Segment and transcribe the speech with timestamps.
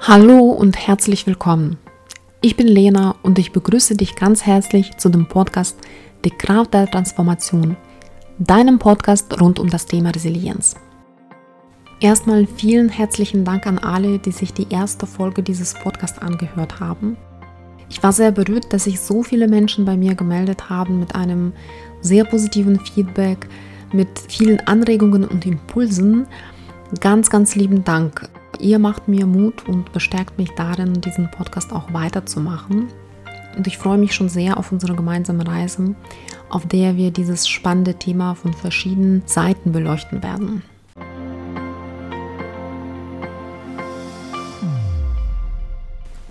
[0.00, 1.76] Hallo und herzlich willkommen.
[2.40, 5.76] Ich bin Lena und ich begrüße dich ganz herzlich zu dem Podcast
[6.24, 7.76] Die Kraft der Transformation,
[8.38, 10.76] deinem Podcast rund um das Thema Resilienz.
[12.00, 17.16] Erstmal vielen herzlichen Dank an alle, die sich die erste Folge dieses Podcasts angehört haben.
[17.90, 21.52] Ich war sehr berührt, dass sich so viele Menschen bei mir gemeldet haben mit einem
[22.00, 23.48] sehr positiven Feedback,
[23.92, 26.28] mit vielen Anregungen und Impulsen.
[27.00, 28.30] Ganz, ganz lieben Dank.
[28.60, 32.88] Ihr macht mir Mut und bestärkt mich darin, diesen Podcast auch weiterzumachen.
[33.56, 35.94] Und ich freue mich schon sehr auf unsere gemeinsame Reise,
[36.50, 40.62] auf der wir dieses spannende Thema von verschiedenen Seiten beleuchten werden.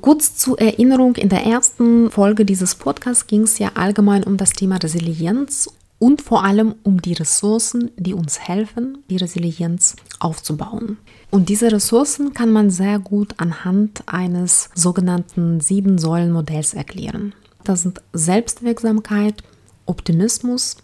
[0.02, 4.52] Kurz zur Erinnerung, in der ersten Folge dieses Podcasts ging es ja allgemein um das
[4.52, 5.70] Thema Resilienz
[6.00, 10.98] und vor allem um die Ressourcen, die uns helfen, die Resilienz aufzubauen.
[11.32, 17.34] Und diese Ressourcen kann man sehr gut anhand eines sogenannten Sieben-Säulen-Modells erklären.
[17.64, 19.44] Das sind Selbstwirksamkeit,
[19.86, 20.78] Optimismus,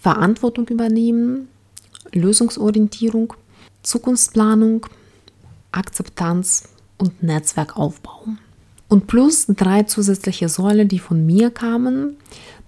[0.00, 1.48] Verantwortung übernehmen,
[2.12, 3.34] Lösungsorientierung,
[3.82, 4.86] Zukunftsplanung,
[5.72, 8.24] Akzeptanz und Netzwerkaufbau.
[8.88, 12.16] Und plus drei zusätzliche Säulen, die von mir kamen.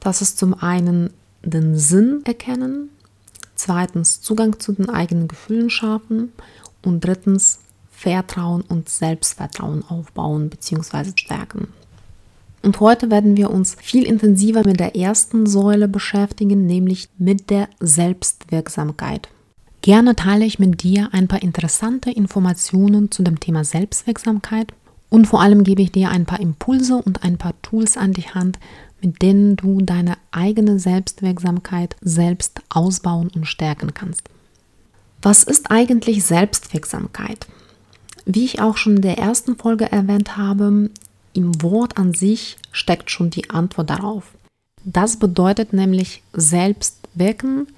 [0.01, 1.11] Das ist zum einen
[1.43, 2.91] den Sinn erkennen,
[3.55, 6.33] zweitens Zugang zu den eigenen Gefühlen schaffen
[6.83, 11.13] und drittens Vertrauen und Selbstvertrauen aufbauen bzw.
[11.17, 11.69] stärken.
[12.63, 17.69] Und heute werden wir uns viel intensiver mit der ersten Säule beschäftigen, nämlich mit der
[17.81, 19.29] Selbstwirksamkeit.
[19.83, 24.73] Gerne teile ich mit dir ein paar interessante Informationen zu dem Thema Selbstwirksamkeit
[25.11, 28.29] und vor allem gebe ich dir ein paar Impulse und ein paar Tools an die
[28.29, 28.61] Hand,
[29.03, 34.23] mit denen du deine eigene Selbstwirksamkeit selbst ausbauen und stärken kannst.
[35.21, 37.47] Was ist eigentlich Selbstwirksamkeit?
[38.25, 40.91] Wie ich auch schon in der ersten Folge erwähnt habe,
[41.33, 44.25] im Wort an sich steckt schon die Antwort darauf.
[44.85, 47.69] Das bedeutet nämlich selbst wirken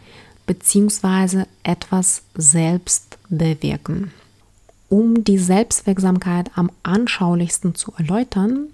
[0.46, 1.44] bzw.
[1.62, 4.10] etwas selbst bewirken.
[4.88, 8.68] Um die Selbstwirksamkeit am anschaulichsten zu erläutern,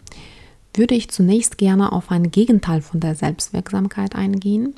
[0.75, 4.75] würde ich zunächst gerne auf ein Gegenteil von der Selbstwirksamkeit eingehen,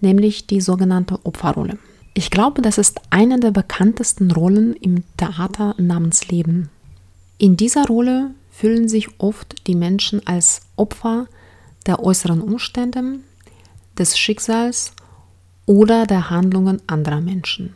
[0.00, 1.78] nämlich die sogenannte Opferrolle.
[2.14, 6.70] Ich glaube, das ist eine der bekanntesten Rollen im Theater namens Leben.
[7.38, 11.26] In dieser Rolle fühlen sich oft die Menschen als Opfer
[11.86, 13.18] der äußeren Umstände,
[13.98, 14.92] des Schicksals
[15.66, 17.74] oder der Handlungen anderer Menschen.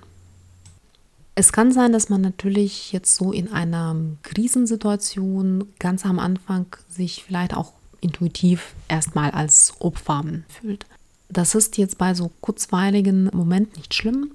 [1.35, 7.25] Es kann sein, dass man natürlich jetzt so in einer Krisensituation ganz am Anfang sich
[7.25, 10.87] vielleicht auch intuitiv erstmal als Opfer fühlt.
[11.29, 14.33] Das ist jetzt bei so kurzweiligen Momenten nicht schlimm.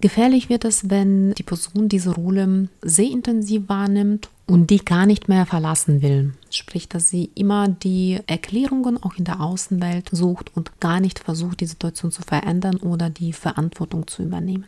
[0.00, 5.28] Gefährlich wird es, wenn die Person diese Rolle sehr intensiv wahrnimmt und die gar nicht
[5.28, 6.34] mehr verlassen will.
[6.50, 11.60] Sprich, dass sie immer die Erklärungen auch in der Außenwelt sucht und gar nicht versucht,
[11.60, 14.66] die Situation zu verändern oder die Verantwortung zu übernehmen.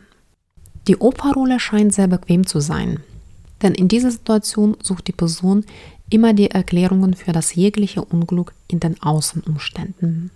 [0.89, 3.01] Die Opferrolle scheint sehr bequem zu sein,
[3.61, 5.63] denn in dieser Situation sucht die Person
[6.09, 10.31] immer die Erklärungen für das jegliche Unglück in den Außenumständen.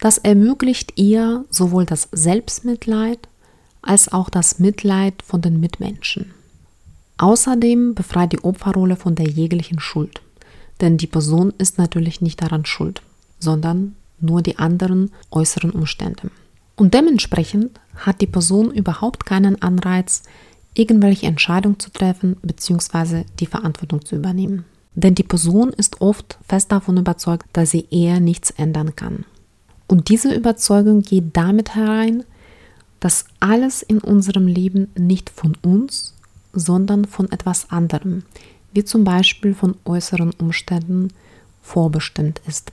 [0.00, 3.18] Das ermöglicht ihr sowohl das Selbstmitleid
[3.82, 6.32] als auch das Mitleid von den Mitmenschen.
[7.18, 10.22] Außerdem befreit die Opferrolle von der jeglichen Schuld,
[10.80, 13.02] denn die Person ist natürlich nicht daran schuld,
[13.40, 16.30] sondern nur die anderen äußeren Umstände.
[16.76, 20.22] Und dementsprechend hat die Person überhaupt keinen Anreiz,
[20.74, 23.24] irgendwelche Entscheidungen zu treffen bzw.
[23.38, 24.64] die Verantwortung zu übernehmen.
[24.94, 29.24] Denn die Person ist oft fest davon überzeugt, dass sie eher nichts ändern kann.
[29.86, 32.24] Und diese Überzeugung geht damit herein,
[33.00, 36.14] dass alles in unserem Leben nicht von uns,
[36.52, 38.22] sondern von etwas anderem,
[38.72, 41.08] wie zum Beispiel von äußeren Umständen,
[41.62, 42.72] vorbestimmt ist.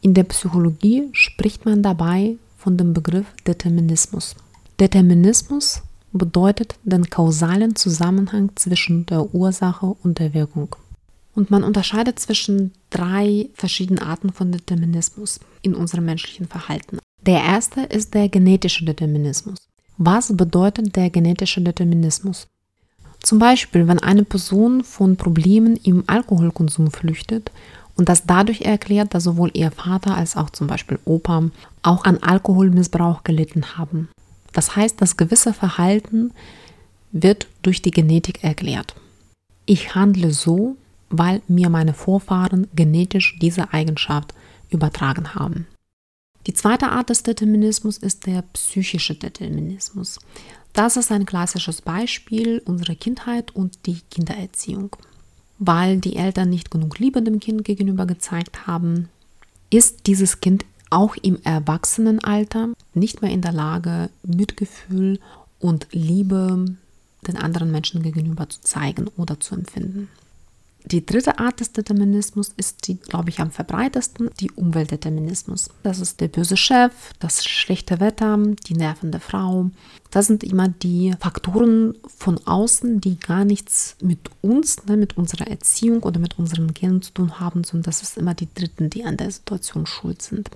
[0.00, 4.34] In der Psychologie spricht man dabei von dem Begriff Determinismus.
[4.80, 5.82] Determinismus
[6.12, 10.74] bedeutet den kausalen Zusammenhang zwischen der Ursache und der Wirkung.
[11.34, 17.00] Und man unterscheidet zwischen drei verschiedenen Arten von Determinismus in unserem menschlichen Verhalten.
[17.20, 19.58] Der erste ist der genetische Determinismus.
[19.98, 22.48] Was bedeutet der genetische Determinismus?
[23.20, 27.50] Zum Beispiel, wenn eine Person von Problemen im Alkoholkonsum flüchtet
[27.96, 31.50] und das dadurch erklärt, dass sowohl ihr Vater als auch zum Beispiel Opa
[31.82, 34.08] auch an Alkoholmissbrauch gelitten haben.
[34.52, 36.32] Das heißt, das gewisse Verhalten
[37.12, 38.94] wird durch die Genetik erklärt.
[39.66, 40.76] Ich handle so,
[41.10, 44.34] weil mir meine Vorfahren genetisch diese Eigenschaft
[44.70, 45.66] übertragen haben.
[46.46, 50.18] Die zweite Art des Determinismus ist der psychische Determinismus.
[50.74, 54.96] Das ist ein klassisches Beispiel unserer Kindheit und die Kindererziehung.
[55.58, 59.08] Weil die Eltern nicht genug Liebe dem Kind gegenüber gezeigt haben,
[59.70, 65.18] ist dieses Kind auch im Erwachsenenalter nicht mehr in der Lage, Mitgefühl
[65.58, 66.66] und Liebe
[67.26, 70.08] den anderen Menschen gegenüber zu zeigen oder zu empfinden.
[70.86, 75.70] Die dritte Art des Determinismus ist die, glaube ich, am verbreitesten, die Umweltdeterminismus.
[75.82, 78.36] Das ist der böse Chef, das schlechte Wetter,
[78.68, 79.70] die nervende Frau.
[80.10, 85.48] Das sind immer die Faktoren von außen, die gar nichts mit uns, ne, mit unserer
[85.48, 89.04] Erziehung oder mit unseren Genen zu tun haben, sondern das ist immer die Dritten, die
[89.04, 90.50] an der Situation schuld sind.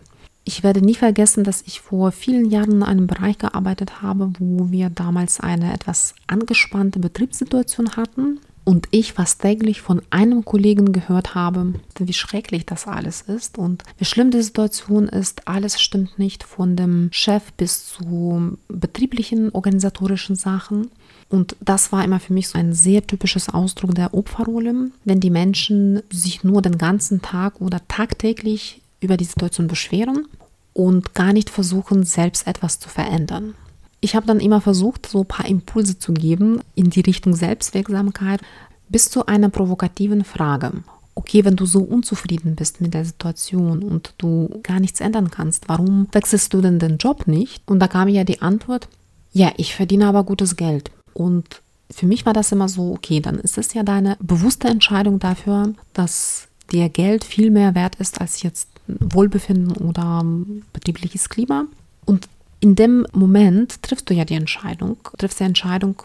[0.45, 4.71] Ich werde nie vergessen, dass ich vor vielen Jahren in einem Bereich gearbeitet habe, wo
[4.71, 11.35] wir damals eine etwas angespannte Betriebssituation hatten und ich fast täglich von einem Kollegen gehört
[11.35, 15.49] habe, wie schrecklich das alles ist und wie schlimm die Situation ist.
[15.49, 20.91] Alles stimmt nicht von dem Chef bis zu betrieblichen, organisatorischen Sachen.
[21.31, 25.31] Und das war immer für mich so ein sehr typisches Ausdruck der Opferrolle, wenn die
[25.31, 30.26] Menschen sich nur den ganzen Tag oder tagtäglich über die Situation beschweren
[30.75, 33.55] und gar nicht versuchen, selbst etwas zu verändern.
[34.00, 38.41] Ich habe dann immer versucht, so ein paar Impulse zu geben in die Richtung Selbstwirksamkeit
[38.89, 40.73] bis zu einer provokativen Frage.
[41.15, 45.69] Okay, wenn du so unzufrieden bist mit der Situation und du gar nichts ändern kannst,
[45.69, 47.62] warum wechselst du denn den Job nicht?
[47.67, 48.89] Und da kam ja die Antwort,
[49.33, 50.93] ja, ich verdiene aber gutes Geld.
[51.15, 51.61] Und
[51.91, 55.75] für mich war das immer so, okay, dann ist es ja deine bewusste Entscheidung dafür,
[55.93, 60.25] dass dir Geld viel mehr wert ist als jetzt Wohlbefinden oder
[60.73, 61.65] betriebliches Klima.
[62.05, 62.29] Und
[62.60, 66.02] in dem Moment triffst du ja die Entscheidung, triffst die Entscheidung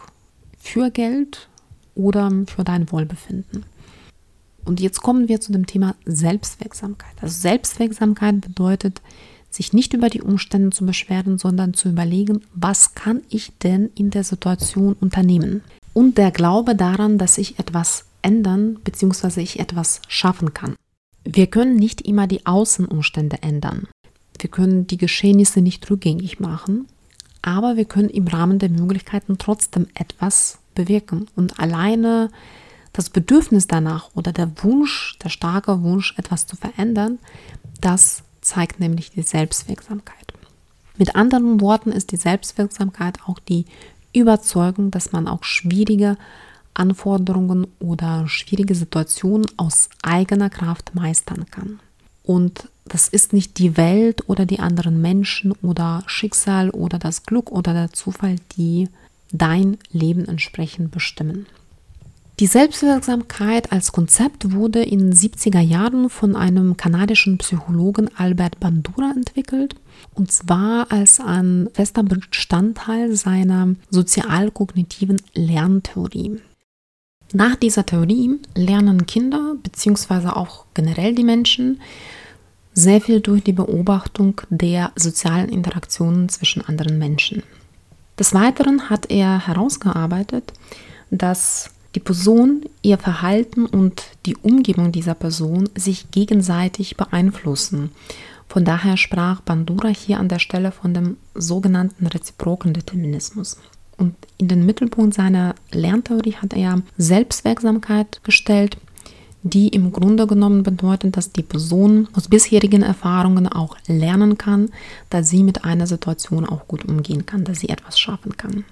[0.58, 1.48] für Geld
[1.94, 3.64] oder für dein Wohlbefinden.
[4.64, 7.14] Und jetzt kommen wir zu dem Thema Selbstwirksamkeit.
[7.20, 9.02] Also Selbstwirksamkeit bedeutet,
[9.50, 14.10] sich nicht über die Umstände zu beschweren, sondern zu überlegen, was kann ich denn in
[14.10, 15.62] der Situation unternehmen?
[15.92, 19.42] Und der Glaube daran, dass ich etwas ändern bzw.
[19.42, 20.74] ich etwas schaffen kann.
[21.24, 23.86] Wir können nicht immer die Außenumstände ändern.
[24.44, 26.86] Wir können die Geschehnisse nicht rückgängig machen,
[27.40, 31.28] aber wir können im Rahmen der Möglichkeiten trotzdem etwas bewirken.
[31.34, 32.28] Und alleine
[32.92, 37.20] das Bedürfnis danach oder der Wunsch, der starke Wunsch, etwas zu verändern,
[37.80, 40.34] das zeigt nämlich die Selbstwirksamkeit.
[40.98, 43.64] Mit anderen Worten ist die Selbstwirksamkeit auch die
[44.12, 46.18] Überzeugung, dass man auch schwierige
[46.74, 51.80] Anforderungen oder schwierige Situationen aus eigener Kraft meistern kann.
[52.24, 57.50] Und das ist nicht die Welt oder die anderen Menschen oder Schicksal oder das Glück
[57.50, 58.88] oder der Zufall, die
[59.32, 61.46] dein Leben entsprechend bestimmen.
[62.40, 69.12] Die Selbstwirksamkeit als Konzept wurde in den 70er Jahren von einem kanadischen Psychologen Albert Bandura
[69.14, 69.76] entwickelt
[70.14, 76.40] und zwar als ein fester Bestandteil seiner sozialkognitiven Lerntheorie.
[77.32, 80.28] Nach dieser Theorie lernen Kinder bzw.
[80.28, 81.80] auch generell die Menschen
[82.74, 87.42] sehr viel durch die Beobachtung der sozialen Interaktionen zwischen anderen Menschen.
[88.18, 90.52] Des Weiteren hat er herausgearbeitet,
[91.10, 97.92] dass die Person, ihr Verhalten und die Umgebung dieser Person sich gegenseitig beeinflussen.
[98.48, 103.58] Von daher sprach Bandura hier an der Stelle von dem sogenannten reziproken Determinismus.
[103.96, 108.76] Und in den Mittelpunkt seiner Lerntheorie hat er Selbstwirksamkeit gestellt,
[109.44, 114.70] die im Grunde genommen bedeutet, dass die Person aus bisherigen Erfahrungen auch lernen kann,
[115.10, 118.64] dass sie mit einer Situation auch gut umgehen kann, dass sie etwas schaffen kann.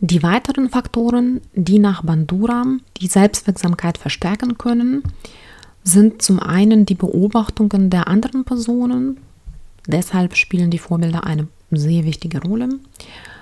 [0.00, 2.64] Die weiteren Faktoren, die nach Bandura
[2.98, 5.02] die Selbstwirksamkeit verstärken können,
[5.82, 9.18] sind zum einen die Beobachtungen der anderen Personen.
[9.88, 12.68] Deshalb spielen die Vorbilder eine sehr wichtige Rolle.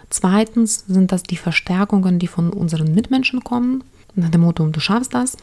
[0.08, 3.84] Zweitens sind das die Verstärkungen, die von unseren Mitmenschen kommen,
[4.14, 5.36] nach dem Motto, du schaffst das.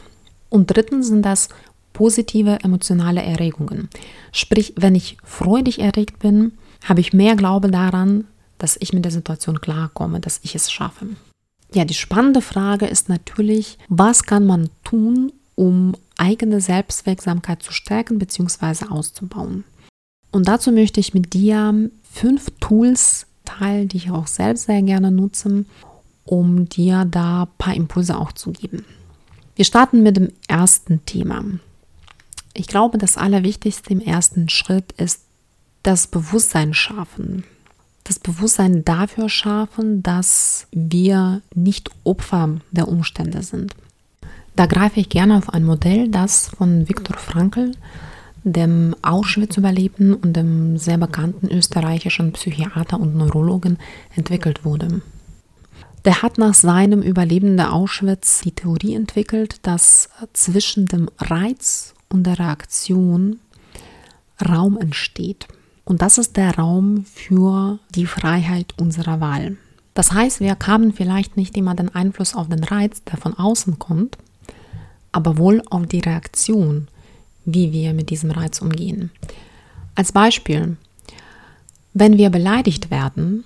[0.50, 1.48] Und drittens sind das
[1.92, 3.88] positive emotionale Erregungen.
[4.32, 6.52] Sprich, wenn ich freudig erregt bin,
[6.84, 8.24] habe ich mehr Glaube daran,
[8.58, 11.06] dass ich mit der Situation klarkomme, dass ich es schaffe.
[11.72, 18.18] Ja, die spannende Frage ist natürlich, was kann man tun, um eigene Selbstwirksamkeit zu stärken
[18.18, 18.86] bzw.
[18.90, 19.64] auszubauen?
[20.32, 25.10] Und dazu möchte ich mit dir fünf Tools Teil, die ich auch selbst sehr gerne
[25.10, 25.64] nutze,
[26.24, 28.84] um dir da ein paar Impulse auch zu geben.
[29.60, 31.44] Wir starten mit dem ersten Thema.
[32.54, 35.20] Ich glaube, das Allerwichtigste im ersten Schritt ist
[35.82, 37.44] das Bewusstsein schaffen.
[38.04, 43.74] Das Bewusstsein dafür schaffen, dass wir nicht Opfer der Umstände sind.
[44.56, 47.72] Da greife ich gerne auf ein Modell, das von Viktor Frankl
[48.44, 53.76] dem Auschwitz-Überlebenden und dem sehr bekannten österreichischen Psychiater und Neurologen
[54.16, 55.02] entwickelt wurde.
[56.04, 62.24] Der hat nach seinem Überleben der Auschwitz die Theorie entwickelt, dass zwischen dem Reiz und
[62.24, 63.38] der Reaktion
[64.40, 65.46] Raum entsteht.
[65.84, 69.56] Und das ist der Raum für die Freiheit unserer Wahl.
[69.92, 73.78] Das heißt, wir haben vielleicht nicht immer den Einfluss auf den Reiz, der von außen
[73.78, 74.16] kommt,
[75.12, 76.88] aber wohl auf die Reaktion,
[77.44, 79.10] wie wir mit diesem Reiz umgehen.
[79.94, 80.76] Als Beispiel,
[81.92, 83.44] wenn wir beleidigt werden,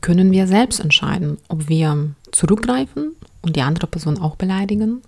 [0.00, 5.02] können wir selbst entscheiden, ob wir zurückgreifen und die andere Person auch beleidigen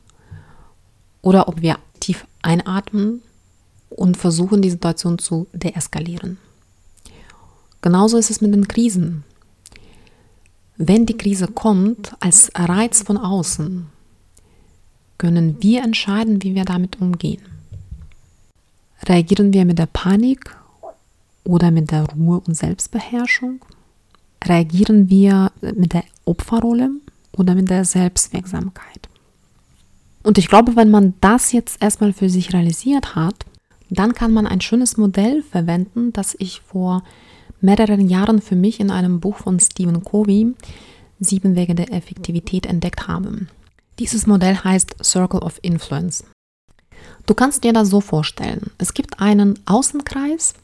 [1.23, 3.23] oder ob wir tief einatmen
[3.91, 6.39] und versuchen, die Situation zu deeskalieren.
[7.81, 9.25] Genauso ist es mit den Krisen.
[10.77, 13.87] Wenn die Krise kommt als Reiz von außen,
[15.19, 17.43] können wir entscheiden, wie wir damit umgehen.
[19.05, 20.57] Reagieren wir mit der Panik
[21.45, 23.61] oder mit der Ruhe und Selbstbeherrschung?
[24.45, 26.91] Reagieren wir mit der Opferrolle
[27.33, 29.09] oder mit der Selbstwirksamkeit?
[30.23, 33.47] Und ich glaube, wenn man das jetzt erstmal für sich realisiert hat,
[33.91, 37.03] dann kann man ein schönes Modell verwenden, das ich vor
[37.61, 40.55] mehreren Jahren für mich in einem Buch von Stephen Covey,
[41.21, 43.47] Sieben Wege der Effektivität, entdeckt habe.
[43.99, 46.25] Dieses Modell heißt Circle of Influence.
[47.27, 48.73] Du kannst dir das so vorstellen.
[48.79, 50.55] Es gibt einen Außenkreis.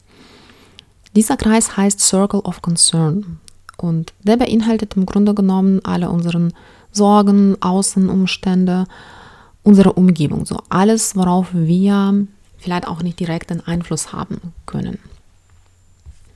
[1.15, 3.39] Dieser Kreis heißt Circle of Concern.
[3.83, 6.53] Und der beinhaltet im Grunde genommen alle unseren
[6.91, 8.85] Sorgen, Außenumstände,
[9.63, 10.45] unsere Umgebung.
[10.45, 14.99] So alles, worauf wir vielleicht auch nicht direkt einen Einfluss haben können.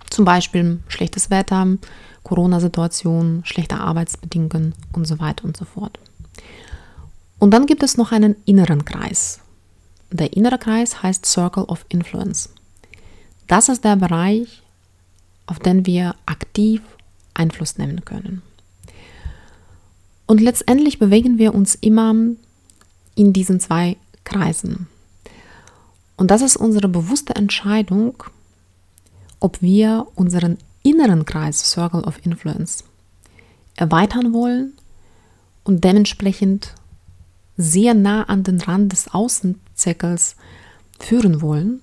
[0.10, 1.68] Zum Beispiel schlechtes Wetter,
[2.24, 6.00] Corona-Situation, schlechte Arbeitsbedingungen und so weiter und so fort.
[7.40, 9.40] Und dann gibt es noch einen inneren Kreis.
[10.12, 12.50] Der innere Kreis heißt Circle of Influence.
[13.48, 14.62] Das ist der Bereich,
[15.48, 16.82] auf den wir aktiv
[17.34, 18.42] Einfluss nehmen können.
[20.25, 22.16] Und letztendlich bewegen wir uns immer
[23.16, 24.88] in diesen zwei Kreisen.
[26.16, 28.24] Und das ist unsere bewusste Entscheidung,
[29.40, 32.84] ob wir unseren inneren Kreis Circle of Influence
[33.75, 34.74] erweitern wollen
[35.63, 36.74] und dementsprechend
[37.58, 40.36] sehr nah an den Rand des Außenzirkels
[41.00, 41.82] führen wollen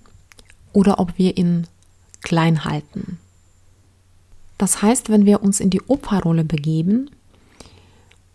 [0.72, 1.66] oder ob wir ihn
[2.22, 3.18] klein halten.
[4.60, 7.08] Das heißt, wenn wir uns in die Opferrolle begeben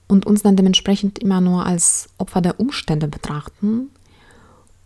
[0.08, 3.92] und uns dann dementsprechend immer nur als Opfer der Umstände betrachten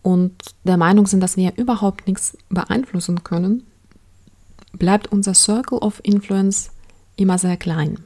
[0.02, 3.66] und der Meinung sind, dass wir überhaupt nichts beeinflussen können,
[4.74, 6.72] bleibt unser Circle of Influence
[7.16, 8.00] immer sehr klein.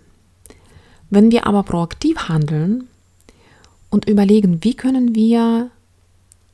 [1.10, 2.86] Wenn wir aber proaktiv handeln
[3.90, 5.72] und überlegen, wie können wir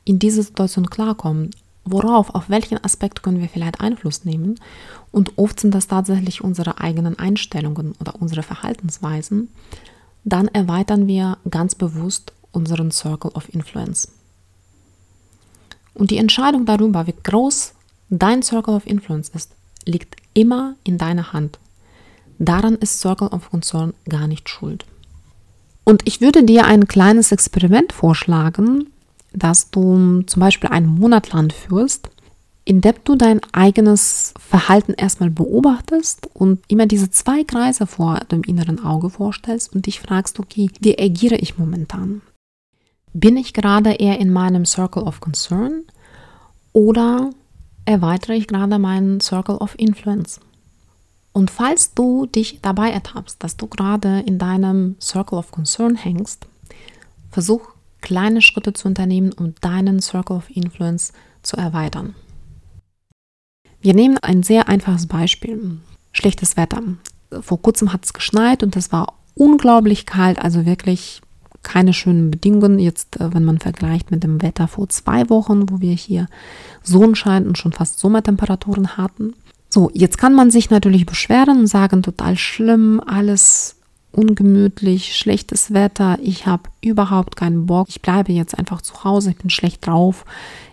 [0.03, 1.51] in diese Situation klarkommen,
[1.83, 4.59] worauf, auf welchen Aspekt können wir vielleicht Einfluss nehmen
[5.11, 9.49] und oft sind das tatsächlich unsere eigenen Einstellungen oder unsere Verhaltensweisen,
[10.23, 14.09] dann erweitern wir ganz bewusst unseren Circle of Influence.
[15.93, 17.73] Und die Entscheidung darüber, wie groß
[18.09, 19.51] dein Circle of Influence ist,
[19.85, 21.59] liegt immer in deiner Hand.
[22.39, 24.85] Daran ist Circle of Concern gar nicht schuld.
[25.83, 28.90] Und ich würde dir ein kleines Experiment vorschlagen,
[29.33, 32.09] dass du zum Beispiel einen Monat lang führst,
[32.63, 38.43] in dem du dein eigenes Verhalten erstmal beobachtest und immer diese zwei Kreise vor dem
[38.43, 42.21] inneren Auge vorstellst und dich fragst, okay, wie agiere ich momentan?
[43.13, 45.83] Bin ich gerade eher in meinem Circle of Concern
[46.71, 47.31] oder
[47.85, 50.39] erweitere ich gerade meinen Circle of Influence.
[51.33, 56.45] Und falls du dich dabei ertappst, dass du gerade in deinem Circle of Concern hängst,
[57.31, 57.70] versuch
[58.01, 62.15] kleine Schritte zu unternehmen, um deinen Circle of Influence zu erweitern.
[63.81, 65.79] Wir nehmen ein sehr einfaches Beispiel.
[66.11, 66.81] Schlechtes Wetter.
[67.41, 71.21] Vor kurzem hat es geschneit und es war unglaublich kalt, also wirklich
[71.63, 72.79] keine schönen Bedingungen.
[72.79, 76.27] Jetzt, äh, wenn man vergleicht mit dem Wetter vor zwei Wochen, wo wir hier
[76.83, 79.33] Sonnenschein und schon fast Sommertemperaturen hatten.
[79.69, 83.77] So, jetzt kann man sich natürlich beschweren und sagen, total schlimm, alles
[84.11, 89.37] ungemütlich, schlechtes Wetter, ich habe überhaupt keinen Bock, ich bleibe jetzt einfach zu Hause, ich
[89.37, 90.25] bin schlecht drauf,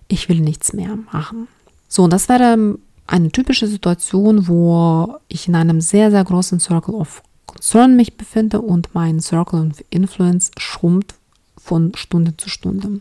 [0.08, 1.48] ich will nichts mehr machen.
[1.88, 7.22] So, das wäre eine typische Situation, wo ich in einem sehr, sehr großen Circle of
[7.46, 11.14] Concern mich befinde und mein Circle of Influence schrumpft
[11.56, 13.00] von Stunde zu Stunde.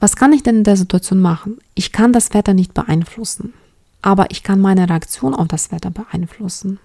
[0.00, 1.58] Was kann ich denn in der Situation machen?
[1.74, 3.54] Ich kann das Wetter nicht beeinflussen,
[4.02, 6.78] aber ich kann meine Reaktion auf das Wetter beeinflussen.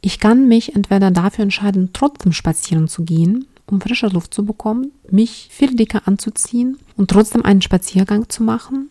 [0.00, 4.92] Ich kann mich entweder dafür entscheiden, trotzdem spazieren zu gehen, um frische Luft zu bekommen,
[5.10, 8.88] mich viel dicker anzuziehen und trotzdem einen Spaziergang zu machen.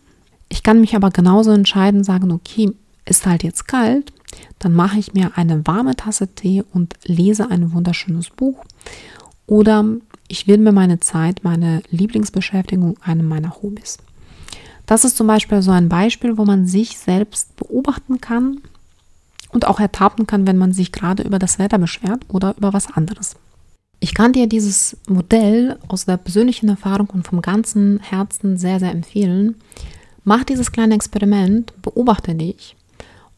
[0.48, 2.72] Ich kann mich aber genauso entscheiden, sagen, okay,
[3.04, 4.12] ist halt jetzt kalt,
[4.58, 8.64] dann mache ich mir eine warme Tasse Tee und lese ein wunderschönes Buch.
[9.46, 9.84] Oder
[10.28, 13.98] ich widme meine Zeit, meine Lieblingsbeschäftigung einem meiner Hobbys.
[14.86, 18.60] Das ist zum Beispiel so ein Beispiel, wo man sich selbst beobachten kann
[19.52, 22.90] und auch ertappen kann, wenn man sich gerade über das Wetter beschwert oder über was
[22.90, 23.36] anderes.
[23.98, 28.92] Ich kann dir dieses Modell aus der persönlichen Erfahrung und vom ganzen Herzen sehr, sehr
[28.92, 29.56] empfehlen.
[30.24, 32.76] Mach dieses kleine Experiment, beobachte dich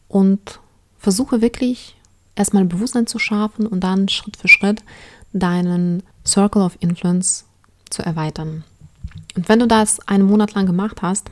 [0.07, 0.59] und
[0.97, 1.97] versuche wirklich
[2.35, 4.83] erstmal Bewusstsein zu schaffen und dann Schritt für Schritt
[5.33, 7.45] deinen Circle of Influence
[7.89, 8.63] zu erweitern.
[9.35, 11.29] Und wenn du das einen Monat lang gemacht hast,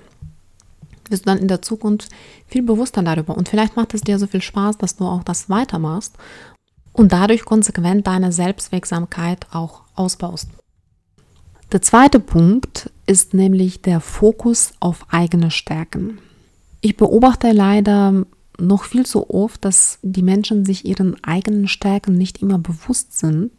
[1.11, 2.09] wirst du dann in der Zukunft
[2.47, 3.37] viel bewusster darüber.
[3.37, 6.15] Und vielleicht macht es dir so viel Spaß, dass du auch das weitermachst
[6.93, 10.49] und dadurch konsequent deine Selbstwirksamkeit auch ausbaust.
[11.71, 16.17] Der zweite Punkt ist nämlich der Fokus auf eigene Stärken.
[16.81, 18.25] Ich beobachte leider
[18.59, 23.51] noch viel zu oft, dass die Menschen sich ihren eigenen Stärken nicht immer bewusst sind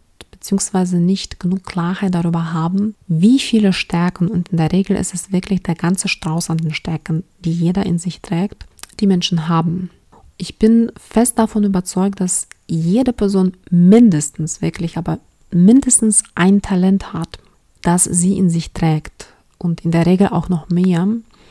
[0.42, 5.30] beziehungsweise nicht genug Klarheit darüber haben, wie viele Stärken, und in der Regel ist es
[5.30, 8.66] wirklich der ganze Strauß an den Stärken, die jeder in sich trägt,
[8.98, 9.90] die Menschen haben.
[10.38, 15.20] Ich bin fest davon überzeugt, dass jede Person mindestens, wirklich, aber
[15.52, 17.38] mindestens ein Talent hat,
[17.80, 21.06] das sie in sich trägt und in der Regel auch noch mehr.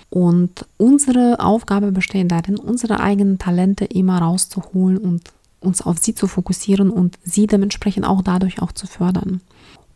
[0.10, 5.31] Und unsere Aufgabe besteht darin, unsere eigenen Talente immer rauszuholen und
[5.62, 9.41] uns auf sie zu fokussieren und sie dementsprechend auch dadurch auch zu fördern.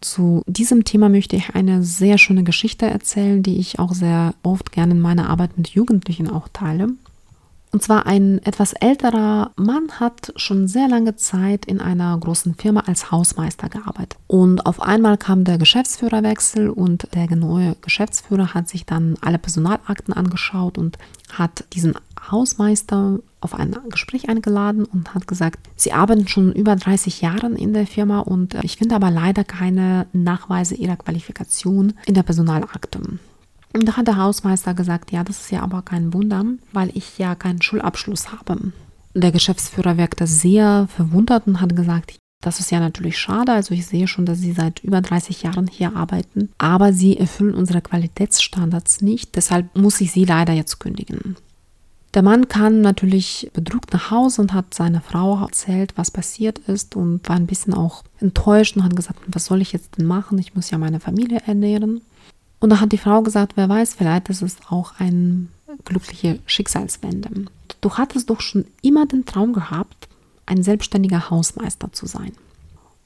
[0.01, 4.71] Zu diesem Thema möchte ich eine sehr schöne Geschichte erzählen, die ich auch sehr oft
[4.71, 6.89] gerne in meiner Arbeit mit Jugendlichen auch teile.
[7.75, 12.83] Und zwar ein etwas älterer Mann hat schon sehr lange Zeit in einer großen Firma
[12.87, 14.17] als Hausmeister gearbeitet.
[14.27, 20.13] Und auf einmal kam der Geschäftsführerwechsel und der neue Geschäftsführer hat sich dann alle Personalakten
[20.13, 20.97] angeschaut und
[21.33, 21.95] hat diesen
[22.31, 27.73] Hausmeister auf ein Gespräch eingeladen und hat gesagt, sie arbeiten schon über 30 Jahre in
[27.73, 32.99] der Firma und ich finde aber leider keine Nachweise ihrer Qualifikation in der Personalakte.
[33.73, 37.17] Und da hat der Hausmeister gesagt, ja, das ist ja aber kein Wunder, weil ich
[37.17, 38.71] ja keinen Schulabschluss habe.
[39.13, 43.53] Der Geschäftsführer wirkte sehr verwundert und hat gesagt, das ist ja natürlich schade.
[43.53, 47.55] Also ich sehe schon, dass Sie seit über 30 Jahren hier arbeiten, aber Sie erfüllen
[47.55, 49.35] unsere Qualitätsstandards nicht.
[49.35, 51.35] Deshalb muss ich Sie leider jetzt kündigen.
[52.15, 56.95] Der Mann kam natürlich bedrückt nach Hause und hat seiner Frau erzählt, was passiert ist
[56.95, 60.37] und war ein bisschen auch enttäuscht und hat gesagt, was soll ich jetzt denn machen?
[60.37, 61.99] Ich muss ja meine Familie ernähren.
[62.61, 65.47] Und da hat die Frau gesagt, wer weiß, vielleicht ist es auch eine
[65.83, 67.29] glückliche Schicksalswende.
[67.81, 70.07] Du hattest doch schon immer den Traum gehabt,
[70.45, 72.31] ein selbstständiger Hausmeister zu sein.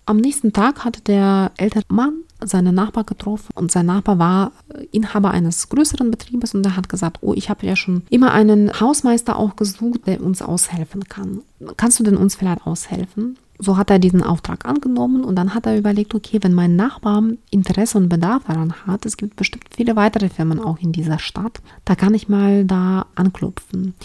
[0.10, 4.54] Am nächsten Tag hatte der ältere Mann seinen Nachbar getroffen und sein Nachbar war
[4.92, 8.80] Inhaber eines größeren Betriebes und er hat gesagt, oh, ich habe ja schon immer einen
[8.80, 11.44] Hausmeister auch gesucht, der uns aushelfen kann.
[11.78, 13.38] Kannst du denn uns vielleicht aushelfen?
[13.62, 17.22] so hat er diesen Auftrag angenommen und dann hat er überlegt, okay, wenn mein Nachbar
[17.52, 21.60] Interesse und Bedarf daran hat, es gibt bestimmt viele weitere Firmen auch in dieser Stadt,
[21.84, 23.96] da kann ich mal da anklopfen.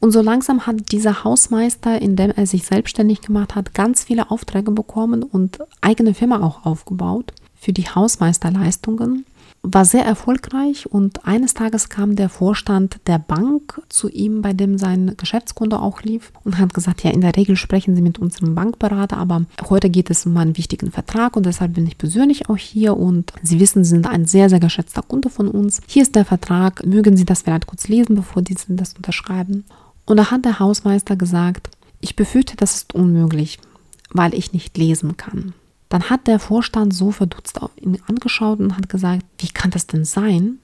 [0.00, 4.70] Und so langsam hat dieser Hausmeister, indem er sich selbstständig gemacht hat, ganz viele Aufträge
[4.70, 9.24] bekommen und eigene Firma auch aufgebaut für die Hausmeisterleistungen
[9.62, 14.78] war sehr erfolgreich und eines Tages kam der Vorstand der Bank zu ihm, bei dem
[14.78, 18.54] sein Geschäftskonto auch lief und hat gesagt, ja, in der Regel sprechen Sie mit unserem
[18.54, 22.56] Bankberater, aber heute geht es um einen wichtigen Vertrag und deshalb bin ich persönlich auch
[22.56, 25.80] hier und Sie wissen, Sie sind ein sehr, sehr geschätzter Kunde von uns.
[25.86, 29.64] Hier ist der Vertrag, mögen Sie das vielleicht kurz lesen, bevor Sie das unterschreiben.
[30.08, 31.68] Und da hat der Hausmeister gesagt,
[32.00, 33.58] ich befürchte, das ist unmöglich,
[34.10, 35.52] weil ich nicht lesen kann.
[35.90, 39.86] Dann hat der Vorstand so verdutzt auf ihn angeschaut und hat gesagt, wie kann das
[39.86, 40.60] denn sein?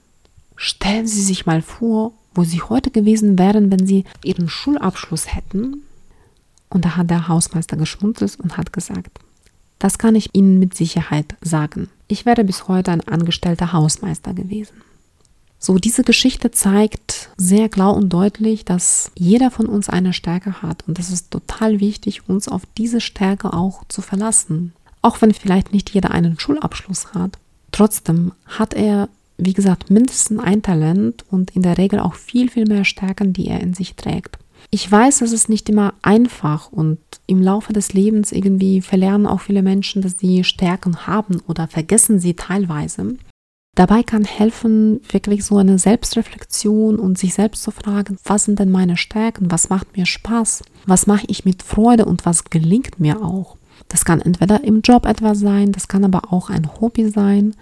[0.56, 5.82] Stellen Sie sich mal vor, wo Sie heute gewesen wären, wenn Sie Ihren Schulabschluss hätten.
[6.70, 9.20] Und da hat der Hausmeister geschmunzelt und hat gesagt,
[9.78, 11.90] das kann ich Ihnen mit Sicherheit sagen.
[12.08, 14.72] Ich wäre bis heute ein angestellter Hausmeister gewesen.
[15.58, 20.86] So, diese Geschichte zeigt sehr klar und deutlich, dass jeder von uns eine Stärke hat
[20.86, 25.72] und es ist total wichtig, uns auf diese Stärke auch zu verlassen auch wenn vielleicht
[25.72, 27.38] nicht jeder einen Schulabschluss hat.
[27.72, 32.66] Trotzdem hat er, wie gesagt, mindestens ein Talent und in der Regel auch viel, viel
[32.66, 34.38] mehr Stärken, die er in sich trägt.
[34.70, 39.42] Ich weiß, es ist nicht immer einfach und im Laufe des Lebens irgendwie verlernen auch
[39.42, 43.18] viele Menschen, dass sie Stärken haben oder vergessen sie teilweise.
[43.74, 48.70] Dabei kann helfen wirklich so eine Selbstreflexion und sich selbst zu fragen, was sind denn
[48.70, 53.20] meine Stärken, was macht mir Spaß, was mache ich mit Freude und was gelingt mir
[53.20, 53.56] auch.
[53.88, 57.54] Das kann entweder im Job etwas sein, das kann aber auch ein Hobby sein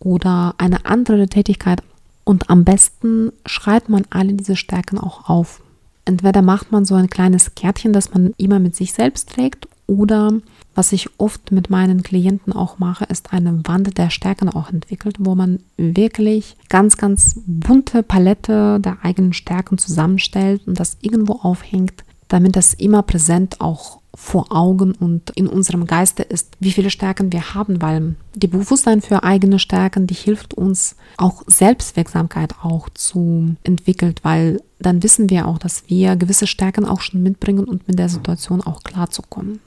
[0.00, 1.82] oder eine andere Tätigkeit
[2.24, 5.60] Und am besten schreibt man alle diese Stärken auch auf.
[6.04, 10.32] Entweder macht man so ein kleines Kärtchen, das man immer mit sich selbst trägt, oder
[10.74, 15.16] was ich oft mit meinen Klienten auch mache, ist eine Wand der Stärken auch entwickelt,
[15.18, 22.04] wo man wirklich ganz, ganz bunte Palette der eigenen Stärken zusammenstellt und das irgendwo aufhängt,
[22.28, 27.32] damit das immer präsent auch vor Augen und in unserem Geiste ist, wie viele Stärken
[27.32, 33.56] wir haben, weil die Bewusstsein für eigene Stärken, die hilft uns auch Selbstwirksamkeit auch zu
[33.62, 37.98] entwickeln, weil dann wissen wir auch, dass wir gewisse Stärken auch schon mitbringen und mit
[37.98, 39.60] der Situation auch klarzukommen.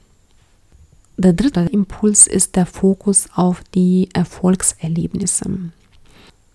[1.18, 5.48] Der dritte Impuls ist der Fokus auf die Erfolgserlebnisse.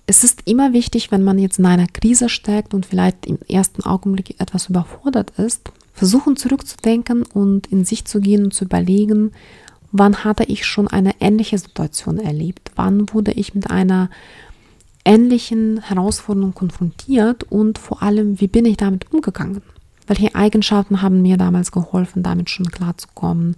[0.06, 3.84] Es ist immer wichtig, wenn man jetzt in einer Krise steckt und vielleicht im ersten
[3.84, 9.32] Augenblick etwas überfordert ist, versuchen zurückzudenken und in sich zu gehen und zu überlegen,
[9.92, 14.12] wann hatte ich schon eine ähnliche Situation erlebt, wann wurde ich mit einer
[15.06, 19.64] ähnlichen Herausforderung konfrontiert und vor allem, wie bin ich damit umgegangen?
[20.06, 23.56] Welche Eigenschaften haben mir damals geholfen, damit schon klarzukommen?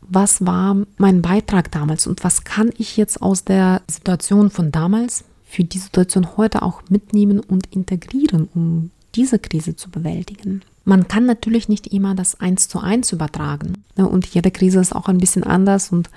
[0.00, 5.24] Was war mein Beitrag damals und was kann ich jetzt aus der Situation von damals
[5.44, 10.62] für die Situation heute auch mitnehmen und integrieren, um diese Krise zu bewältigen?
[10.84, 13.84] Man kann natürlich nicht immer das eins zu eins übertragen.
[13.96, 14.08] Ne?
[14.08, 16.08] Und jede Krise ist auch ein bisschen anders und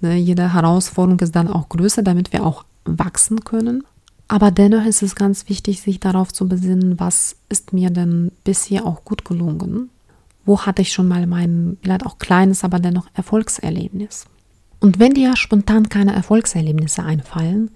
[0.00, 3.84] ne, jede Herausforderung ist dann auch größer, damit wir auch wachsen können.
[4.28, 8.86] Aber dennoch ist es ganz wichtig, sich darauf zu besinnen, was ist mir denn bisher
[8.86, 9.90] auch gut gelungen?
[10.50, 14.26] Wo hatte ich schon mal mein, vielleicht auch kleines, aber dennoch Erfolgserlebnis?
[14.80, 17.70] Und wenn dir spontan keine Erfolgserlebnisse einfallen,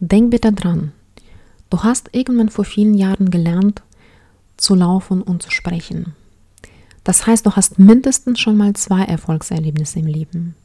[0.00, 0.90] denk bitte dran.
[1.70, 3.84] Du hast irgendwann vor vielen Jahren gelernt,
[4.56, 6.16] zu laufen und zu sprechen.
[7.04, 10.56] Das heißt, du hast mindestens schon mal zwei Erfolgserlebnisse im Leben.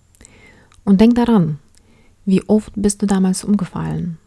[0.83, 1.59] Und denk daran,
[2.25, 4.17] wie oft bist du damals umgefallen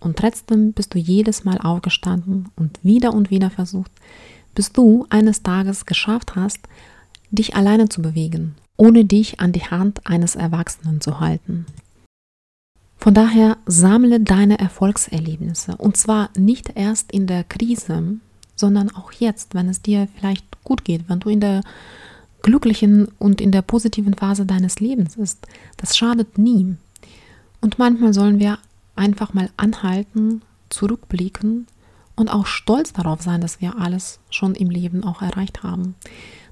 [0.00, 3.92] und trotzdem bist du jedes Mal aufgestanden und wieder und wieder versucht,
[4.54, 6.60] bis du eines Tages geschafft hast,
[7.30, 11.66] dich alleine zu bewegen, ohne dich an die Hand eines Erwachsenen zu halten.
[12.98, 18.20] Von daher sammle deine Erfolgserlebnisse und zwar nicht erst in der Krise,
[18.54, 21.62] sondern auch jetzt, wenn es dir vielleicht gut geht, wenn du in der
[22.42, 25.46] glücklichen und in der positiven Phase deines Lebens bist.
[25.76, 26.76] Das schadet nie.
[27.60, 28.58] Und manchmal sollen wir
[28.94, 31.66] einfach mal anhalten, zurückblicken
[32.22, 35.96] und auch stolz darauf sein, dass wir alles schon im Leben auch erreicht haben.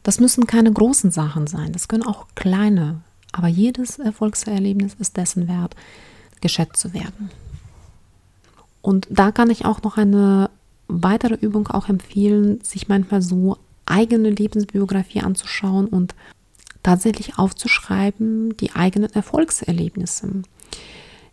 [0.03, 5.47] Das müssen keine großen Sachen sein, das können auch kleine, aber jedes Erfolgserlebnis ist dessen
[5.47, 5.77] wert,
[6.41, 7.31] geschätzt zu werden.
[8.83, 10.51] Und da kann ich auch noch eine
[10.89, 13.57] weitere Übung auch empfehlen, sich manchmal so
[13.87, 16.17] eigene Lebensbiografie anzuschauen und
[16.83, 20.43] tatsächlich aufzuschreiben, die eigenen Erfolgserlebnisse.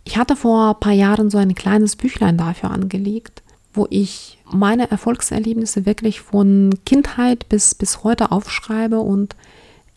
[0.04, 3.41] Ich hatte vor ein paar Jahren so ein kleines Büchlein dafür angelegt,
[3.78, 9.36] wo ich meine Erfolgserlebnisse wirklich von Kindheit bis, bis heute aufschreibe und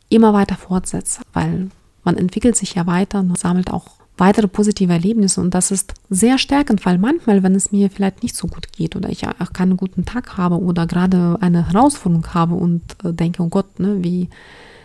[0.09, 1.71] immer weiter fortsetze, weil
[2.05, 6.37] man entwickelt sich ja weiter und sammelt auch weitere positive Erlebnisse und das ist sehr
[6.37, 9.79] stärkend, weil manchmal, wenn es mir vielleicht nicht so gut geht oder ich auch keinen
[9.79, 14.29] guten Tag habe oder gerade eine Herausforderung habe und äh, denke, oh Gott, ne, wie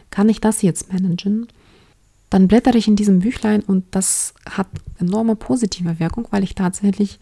[0.09, 1.47] kann ich das jetzt managen?
[2.29, 4.67] Dann blättere ich in diesem Büchlein und das hat
[4.99, 7.19] enorme positive Wirkung, weil ich tatsächlich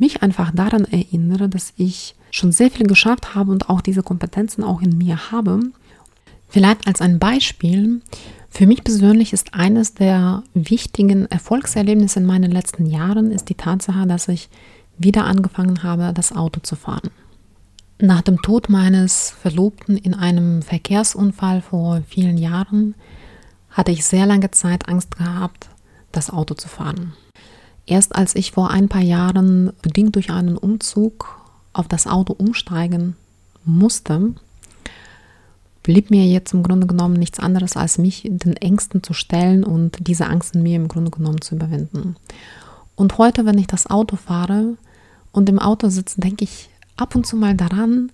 [0.00, 4.64] mich einfach daran erinnere, dass ich schon sehr viel geschafft habe und auch diese Kompetenzen
[4.64, 5.60] auch in mir habe.
[6.48, 8.00] Vielleicht als ein Beispiel,
[8.48, 14.06] für mich persönlich ist eines der wichtigen Erfolgserlebnisse in meinen letzten Jahren ist die Tatsache,
[14.06, 14.48] dass ich
[14.98, 17.10] wieder angefangen habe, das Auto zu fahren.
[17.98, 22.94] Nach dem Tod meines Verlobten in einem Verkehrsunfall vor vielen Jahren
[23.70, 25.68] hatte ich sehr lange Zeit Angst gehabt,
[26.10, 27.12] das Auto zu fahren.
[27.90, 31.40] Erst als ich vor ein paar Jahren bedingt durch einen Umzug
[31.72, 33.16] auf das Auto umsteigen
[33.64, 34.32] musste,
[35.82, 40.06] blieb mir jetzt im Grunde genommen nichts anderes, als mich den Ängsten zu stellen und
[40.06, 42.14] diese Angst in mir im Grunde genommen zu überwinden.
[42.94, 44.76] Und heute, wenn ich das Auto fahre
[45.32, 48.12] und im Auto sitze, denke ich ab und zu mal daran,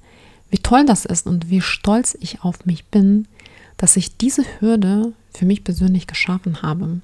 [0.49, 3.29] wie toll das ist und wie stolz ich auf mich bin,
[3.77, 7.03] dass ich diese Hürde für mich persönlich geschaffen habe.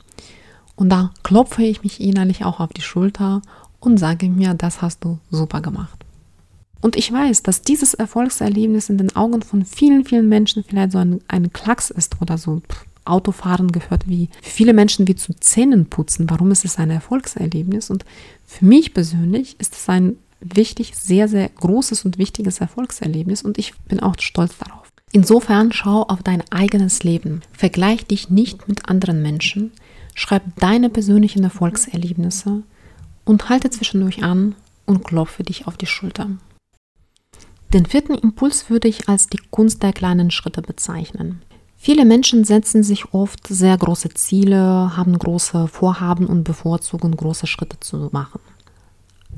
[0.82, 3.40] Und da klopfe ich mich innerlich auch auf die Schulter
[3.78, 6.04] und sage mir, das hast du super gemacht.
[6.80, 10.98] Und ich weiß, dass dieses Erfolgserlebnis in den Augen von vielen, vielen Menschen vielleicht so
[10.98, 12.62] ein, ein Klacks ist oder so.
[13.04, 16.28] Autofahren gehört wie viele Menschen wie zu Zähnenputzen.
[16.28, 17.88] Warum ist es ein Erfolgserlebnis?
[17.88, 18.04] Und
[18.44, 23.72] für mich persönlich ist es ein wichtig, sehr, sehr großes und wichtiges Erfolgserlebnis und ich
[23.86, 24.88] bin auch stolz darauf.
[25.12, 27.42] Insofern schau auf dein eigenes Leben.
[27.52, 29.70] Vergleich dich nicht mit anderen Menschen.
[30.14, 32.62] Schreib deine persönlichen Erfolgserlebnisse
[33.24, 34.54] und halte zwischendurch an
[34.86, 36.28] und klopfe dich auf die Schulter.
[37.72, 41.40] Den vierten Impuls würde ich als die Kunst der kleinen Schritte bezeichnen.
[41.76, 47.80] Viele Menschen setzen sich oft sehr große Ziele, haben große Vorhaben und bevorzugen große Schritte
[47.80, 48.40] zu machen.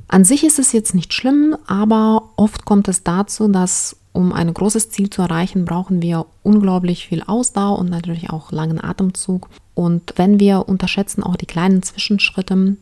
[0.09, 4.53] An sich ist es jetzt nicht schlimm, aber oft kommt es dazu, dass um ein
[4.53, 9.49] großes Ziel zu erreichen, brauchen wir unglaublich viel Ausdauer und natürlich auch langen Atemzug.
[9.75, 12.77] Und wenn wir unterschätzen auch die kleinen Zwischenschritte,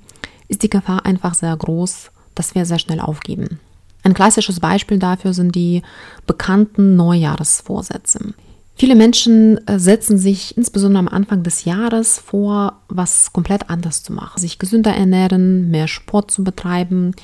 [0.48, 3.58] ist die Gefahr einfach sehr groß, dass wir sehr schnell aufgeben.
[4.04, 5.82] Ein klassisches Beispiel dafür sind die
[6.26, 8.34] bekannten Neujahresvorsätze.
[8.74, 14.12] Viele Menschen äh, setzen sich insbesondere am Anfang des Jahres vor, was komplett anders zu
[14.12, 14.40] machen.
[14.40, 17.14] Sich gesünder ernähren, mehr Sport zu betreiben,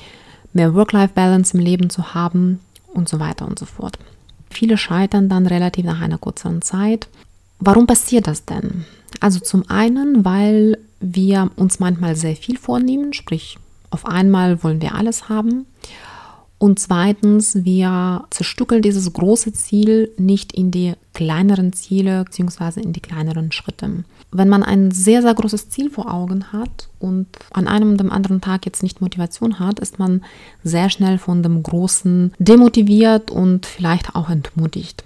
[0.53, 2.59] mehr Work-Life-Balance im Leben zu haben
[2.93, 3.97] und so weiter und so fort.
[4.49, 7.07] Viele scheitern dann relativ nach einer kurzen Zeit.
[7.59, 8.85] Warum passiert das denn?
[9.19, 13.57] Also zum einen, weil wir uns manchmal sehr viel vornehmen, sprich
[13.89, 15.65] auf einmal wollen wir alles haben.
[16.57, 22.81] Und zweitens, wir zerstückeln dieses große Ziel nicht in die kleineren Ziele bzw.
[22.81, 24.03] in die kleineren Schritte.
[24.31, 28.41] Wenn man ein sehr, sehr großes Ziel vor Augen hat und an einem oder anderen
[28.41, 30.21] Tag jetzt nicht Motivation hat, ist man
[30.63, 35.03] sehr schnell von dem Großen demotiviert und vielleicht auch entmutigt.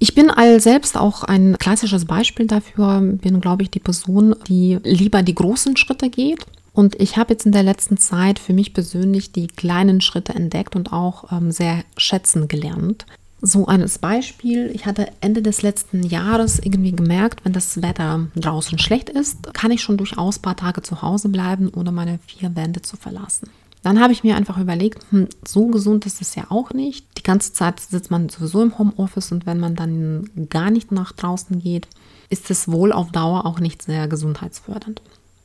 [0.00, 4.78] Ich bin all selbst auch ein klassisches Beispiel dafür, bin, glaube ich, die Person, die
[4.84, 6.46] lieber die großen Schritte geht
[6.78, 10.76] und ich habe jetzt in der letzten Zeit für mich persönlich die kleinen Schritte entdeckt
[10.76, 13.04] und auch ähm, sehr schätzen gelernt.
[13.40, 18.78] So ein Beispiel, ich hatte Ende des letzten Jahres irgendwie gemerkt, wenn das Wetter draußen
[18.78, 22.54] schlecht ist, kann ich schon durchaus ein paar Tage zu Hause bleiben, ohne meine vier
[22.54, 23.50] Wände zu verlassen.
[23.82, 27.06] Dann habe ich mir einfach überlegt, hm, so gesund ist es ja auch nicht.
[27.16, 31.12] Die ganze Zeit sitzt man sowieso im Homeoffice und wenn man dann gar nicht nach
[31.12, 31.86] draußen geht,
[32.28, 35.00] ist es wohl auf Dauer auch nicht sehr gesundheitsfördernd.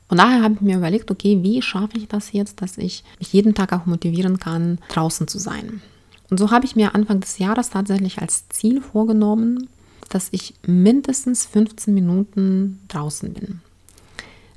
[0.09, 3.33] Von daher habe ich mir überlegt, okay, wie schaffe ich das jetzt, dass ich mich
[3.33, 5.81] jeden Tag auch motivieren kann, draußen zu sein.
[6.29, 9.69] Und so habe ich mir Anfang des Jahres tatsächlich als Ziel vorgenommen,
[10.09, 13.61] dass ich mindestens 15 Minuten draußen bin.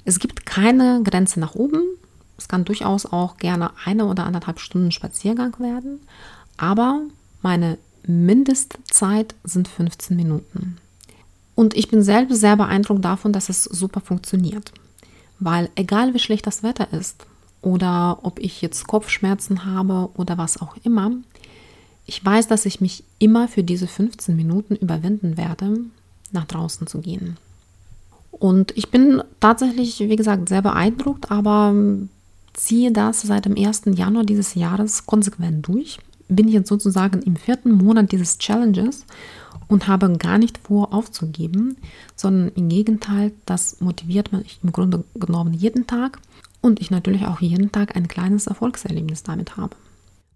[0.05, 1.83] Es gibt keine Grenze nach oben.
[2.39, 6.01] Es kann durchaus auch gerne eine oder anderthalb Stunden Spaziergang werden.
[6.57, 7.03] Aber
[7.43, 10.79] meine Mindestzeit sind 15 Minuten.
[11.55, 14.73] Und ich bin selbst sehr beeindruckt davon, dass es super funktioniert.
[15.39, 17.27] Weil egal wie schlecht das Wetter ist
[17.63, 21.13] oder ob ich jetzt Kopfschmerzen habe oder was auch immer,
[22.07, 25.79] ich weiß, dass ich mich immer für diese 15 Minuten überwinden werde,
[26.31, 27.37] nach draußen zu gehen.
[28.31, 31.75] Und ich bin tatsächlich, wie gesagt, sehr beeindruckt, aber
[32.57, 33.83] ziehe das seit dem 1.
[33.95, 35.99] Januar dieses Jahres konsequent durch.
[36.29, 39.05] Bin jetzt sozusagen im vierten Monat dieses Challenges
[39.69, 41.77] und habe gar nicht vor, aufzugeben,
[42.17, 46.19] sondern im Gegenteil, das motiviert mich im Grunde genommen jeden Tag
[46.61, 49.77] und ich natürlich auch jeden Tag ein kleines Erfolgserlebnis damit habe.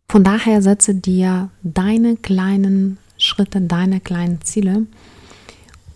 [0.08, 4.86] Von daher setze dir deine kleinen Schritte, deine kleinen Ziele.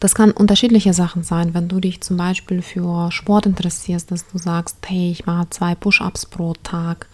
[0.04, 4.36] Das kann unterschiedliche Sachen sein, wenn du dich zum Beispiel für Sport interessierst, dass du
[4.36, 7.06] sagst, hey, ich mache zwei Push-ups pro Tag.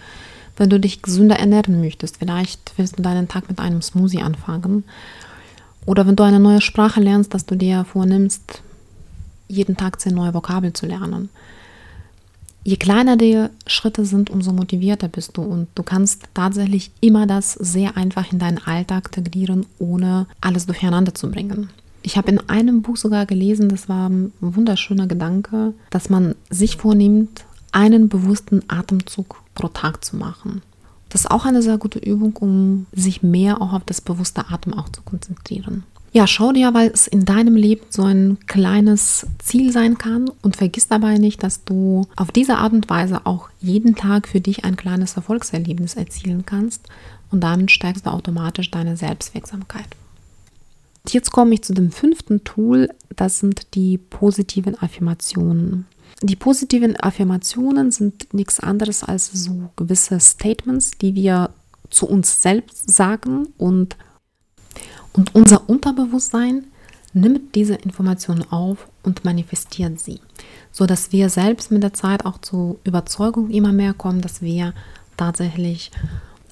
[0.56, 4.82] Wenn du dich gesünder ernähren möchtest, vielleicht willst du deinen Tag mit einem Smoothie anfangen
[5.86, 8.60] oder wenn du eine neue Sprache lernst, dass du dir vornimmst,
[9.46, 11.28] jeden Tag zehn neue Vokabeln zu lernen.
[12.64, 17.52] Je kleiner die Schritte sind, umso motivierter bist du und du kannst tatsächlich immer das
[17.52, 21.70] sehr einfach in deinen Alltag integrieren, ohne alles durcheinander zu bringen.
[22.02, 26.76] Ich habe in einem Buch sogar gelesen, das war ein wunderschöner Gedanke, dass man sich
[26.76, 30.62] vornimmt, einen bewussten Atemzug pro Tag zu machen.
[31.08, 34.78] Das ist auch eine sehr gute Übung, um sich mehr auch auf das bewusste Atmen
[34.78, 35.84] auch zu konzentrieren.
[36.12, 40.56] Ja, schau dir, weil es in deinem Leben so ein kleines Ziel sein kann und
[40.56, 44.64] vergiss dabei nicht, dass du auf diese Art und Weise auch jeden Tag für dich
[44.64, 46.88] ein kleines Erfolgserlebnis erzielen kannst
[47.30, 49.86] und damit stärkst du automatisch deine Selbstwirksamkeit.
[51.08, 55.86] Jetzt komme ich zu dem fünften Tool, das sind die positiven Affirmationen.
[56.22, 61.50] Die positiven Affirmationen sind nichts anderes als so gewisse Statements, die wir
[61.88, 63.96] zu uns selbst sagen und,
[65.12, 66.64] und unser Unterbewusstsein
[67.12, 70.20] nimmt diese Informationen auf und manifestiert sie,
[70.70, 74.74] so dass wir selbst mit der Zeit auch zur Überzeugung immer mehr kommen, dass wir
[75.16, 75.90] tatsächlich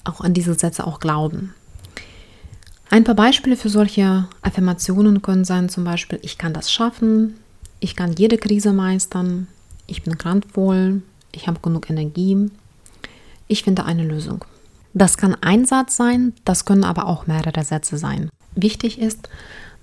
[0.03, 1.53] auch an diese Sätze auch glauben.
[2.91, 7.35] Ein paar Beispiele für solche Affirmationen können sein zum Beispiel, ich kann das schaffen,
[7.79, 9.47] ich kann jede Krise meistern,
[9.85, 12.49] ich bin kraftvoll, ich habe genug Energie,
[13.47, 14.43] ich finde eine Lösung.
[14.95, 18.29] Das kann ein Satz sein, das können aber auch mehrere Sätze sein.
[18.55, 19.29] Wichtig ist,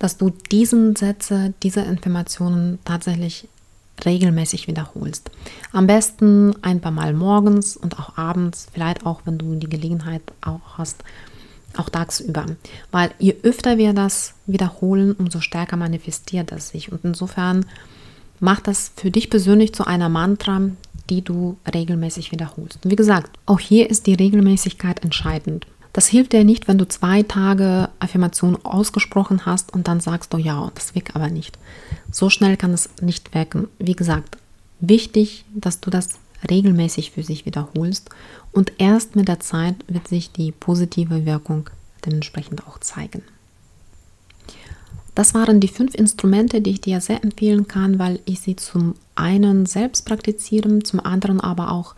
[0.01, 3.49] dass du diesen Sätze, diese Informationen tatsächlich
[4.05, 5.31] regelmäßig wiederholst.
[5.73, 10.23] Am besten ein paar Mal morgens und auch abends, vielleicht auch, wenn du die Gelegenheit
[10.43, 11.03] auch hast,
[11.79, 12.47] auch tagsüber.
[12.91, 16.93] Weil je öfter wir das wiederholen, umso stärker manifestiert es sich.
[16.93, 17.67] Und insofern
[18.41, 20.61] macht das für dich persönlich zu einer Mantra,
[21.11, 22.85] die du regelmäßig wiederholst.
[22.85, 25.67] Und wie gesagt, auch hier ist die Regelmäßigkeit entscheidend.
[25.93, 30.37] Das hilft dir nicht, wenn du zwei Tage Affirmation ausgesprochen hast und dann sagst du,
[30.37, 31.59] ja, das wirkt aber nicht.
[32.11, 33.69] So schnell kann es nicht wirken.
[33.79, 34.37] Wie gesagt,
[34.81, 38.11] wichtig, dass du das regelmäßig für sich wiederholst
[38.53, 41.71] und erst mit der Zeit wird sich die positive Wirkung
[42.05, 43.23] dementsprechend auch zeigen.
[45.15, 48.95] Das waren die fünf Instrumente, die ich dir sehr empfehlen kann, weil ich sie zum
[49.15, 51.95] einen selbst praktiziere, zum anderen aber auch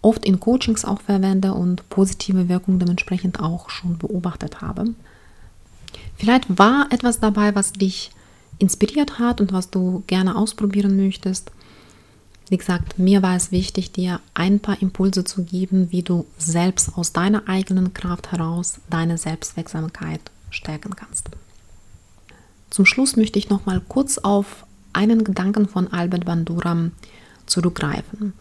[0.00, 4.86] oft in Coachings auch verwende und positive Wirkung dementsprechend auch schon beobachtet habe.
[6.16, 8.10] Vielleicht war etwas dabei, was dich
[8.58, 11.50] inspiriert hat und was du gerne ausprobieren möchtest.
[12.48, 16.96] Wie gesagt, mir war es wichtig, dir ein paar Impulse zu geben, wie du selbst
[16.96, 21.30] aus deiner eigenen Kraft heraus deine Selbstwirksamkeit stärken kannst.
[22.70, 26.90] Zum Schluss möchte ich noch mal kurz auf einen Gedanken von Albert Bandura
[27.46, 28.32] zurückgreifen.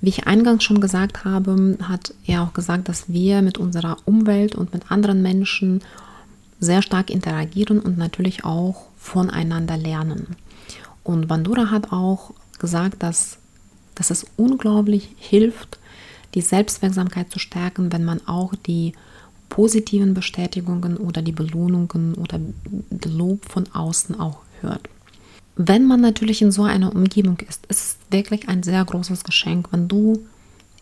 [0.00, 4.54] Wie ich eingangs schon gesagt habe, hat er auch gesagt, dass wir mit unserer Umwelt
[4.54, 5.82] und mit anderen Menschen
[6.60, 10.36] sehr stark interagieren und natürlich auch voneinander lernen.
[11.04, 13.38] Und Bandura hat auch gesagt, dass,
[13.94, 15.78] dass es unglaublich hilft,
[16.34, 18.92] die Selbstwirksamkeit zu stärken, wenn man auch die
[19.48, 22.38] positiven Bestätigungen oder die Belohnungen oder
[23.06, 24.88] Lob von außen auch hört.
[25.56, 29.68] Wenn man natürlich in so einer Umgebung ist, ist es wirklich ein sehr großes Geschenk,
[29.72, 30.24] wenn du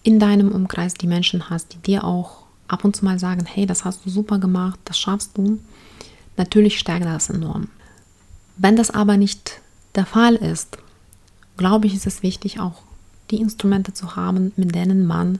[0.02, 3.66] in deinem Umkreis die Menschen hast, die dir auch ab und zu mal sagen, hey,
[3.66, 5.58] das hast du super gemacht, das schaffst du.
[6.36, 7.68] Natürlich stärkt das enorm.
[8.56, 9.60] Wenn das aber nicht
[9.94, 10.78] der Fall ist,
[11.56, 12.82] glaube ich, ist es wichtig, auch
[13.30, 15.38] die Instrumente zu haben, mit denen man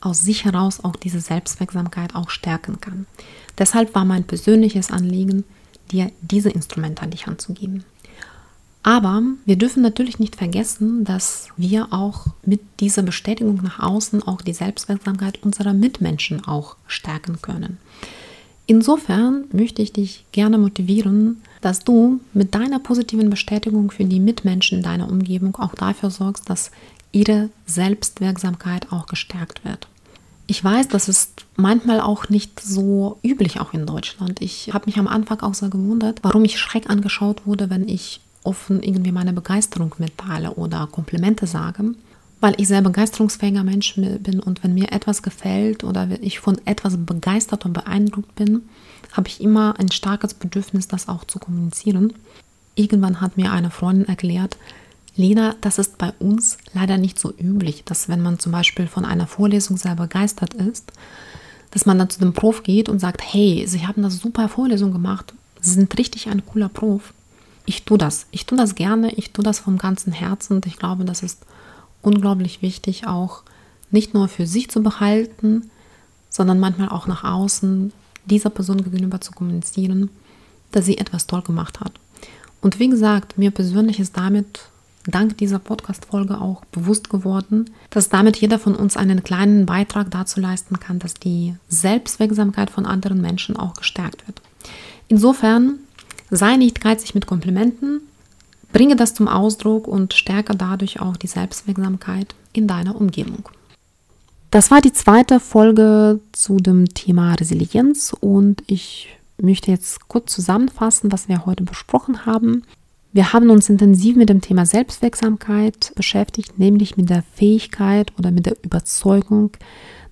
[0.00, 3.06] aus sich heraus auch diese Selbstwirksamkeit auch stärken kann.
[3.58, 5.44] Deshalb war mein persönliches Anliegen,
[5.90, 7.84] dir diese Instrumente an die Hand zu geben.
[8.82, 14.42] Aber wir dürfen natürlich nicht vergessen, dass wir auch mit dieser Bestätigung nach außen auch
[14.42, 17.78] die Selbstwirksamkeit unserer Mitmenschen auch stärken können.
[18.66, 24.78] Insofern möchte ich dich gerne motivieren, dass du mit deiner positiven Bestätigung für die Mitmenschen
[24.78, 26.70] in deiner Umgebung auch dafür sorgst, dass
[27.12, 29.88] ihre Selbstwirksamkeit auch gestärkt wird.
[30.46, 34.40] Ich weiß, das ist manchmal auch nicht so üblich, auch in Deutschland.
[34.40, 38.20] Ich habe mich am Anfang auch sehr gewundert, warum ich schreck angeschaut wurde, wenn ich
[38.44, 41.94] offen irgendwie meine Begeisterung mitteile oder Komplimente sage,
[42.40, 46.96] weil ich sehr begeisterungsfähiger Mensch bin und wenn mir etwas gefällt oder ich von etwas
[46.96, 48.62] begeistert und beeindruckt bin,
[49.16, 52.12] habe ich immer ein starkes Bedürfnis, das auch zu kommunizieren.
[52.74, 54.56] Irgendwann hat mir eine Freundin erklärt,
[55.16, 59.06] Lena, das ist bei uns leider nicht so üblich, dass wenn man zum Beispiel von
[59.06, 60.92] einer Vorlesung sehr begeistert ist,
[61.70, 64.92] dass man dann zu dem Prof geht und sagt, hey, Sie haben das super Vorlesung
[64.92, 67.14] gemacht, Sie sind richtig ein cooler Prof
[67.66, 68.26] ich tue das.
[68.30, 71.44] Ich tue das gerne, ich tue das vom ganzen Herzen und ich glaube, das ist
[72.00, 73.42] unglaublich wichtig, auch
[73.90, 75.70] nicht nur für sich zu behalten,
[76.30, 77.92] sondern manchmal auch nach außen
[78.26, 80.10] dieser Person gegenüber zu kommunizieren,
[80.72, 81.92] dass sie etwas toll gemacht hat.
[82.60, 84.60] Und wie gesagt, mir persönlich ist damit
[85.06, 90.40] dank dieser Podcast-Folge auch bewusst geworden, dass damit jeder von uns einen kleinen Beitrag dazu
[90.40, 94.42] leisten kann, dass die Selbstwirksamkeit von anderen Menschen auch gestärkt wird.
[95.06, 95.78] Insofern
[96.30, 98.00] Sei nicht geizig mit Komplimenten,
[98.72, 103.48] bringe das zum Ausdruck und stärke dadurch auch die Selbstwirksamkeit in deiner Umgebung.
[104.56, 111.12] Das war die zweite Folge zu dem Thema Resilienz und ich möchte jetzt kurz zusammenfassen,
[111.12, 112.62] was wir heute besprochen haben.
[113.12, 118.46] Wir haben uns intensiv mit dem Thema Selbstwirksamkeit beschäftigt, nämlich mit der Fähigkeit oder mit
[118.46, 119.50] der Überzeugung,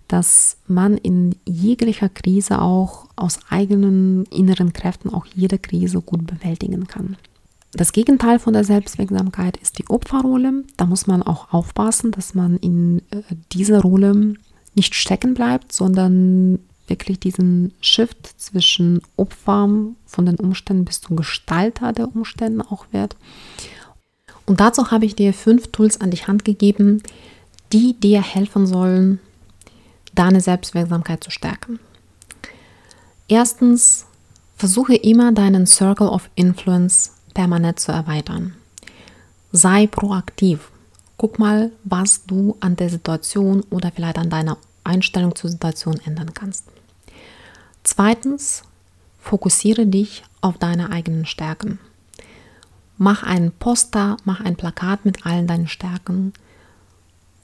[0.08, 6.86] dass man in jeglicher Krise auch aus eigenen inneren Kräften auch jede Krise gut bewältigen
[6.86, 7.16] kann.
[7.76, 10.64] Das Gegenteil von der Selbstwirksamkeit ist die Opferrolle.
[10.76, 14.34] Da muss man auch aufpassen, dass man in äh, dieser Rolle
[14.76, 19.68] nicht stecken bleibt, sondern wirklich diesen Shift zwischen Opfer
[20.06, 23.16] von den Umständen bis zum Gestalter der Umstände auch wird.
[24.46, 27.02] Und dazu habe ich dir fünf Tools an die Hand gegeben,
[27.72, 29.18] die dir helfen sollen,
[30.14, 31.80] deine Selbstwirksamkeit zu stärken.
[33.26, 34.06] Erstens,
[34.56, 38.54] versuche immer deinen Circle of Influence permanent zu erweitern.
[39.52, 40.70] Sei proaktiv.
[41.16, 46.34] Guck mal, was du an der Situation oder vielleicht an deiner Einstellung zur Situation ändern
[46.34, 46.64] kannst.
[47.82, 48.62] Zweitens,
[49.20, 51.78] fokussiere dich auf deine eigenen Stärken.
[52.96, 56.32] Mach ein Poster, mach ein Plakat mit allen deinen Stärken